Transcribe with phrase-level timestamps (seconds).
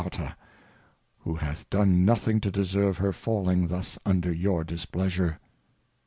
[0.01, 5.37] ia^^ho hath done npthing to deserve her falling thus unj.e£your_Dis^easure.